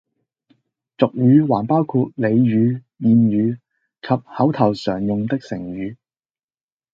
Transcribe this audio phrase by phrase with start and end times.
[0.97, 3.57] 俗語還包括俚語、諺語
[4.01, 5.95] 及口頭常用的成語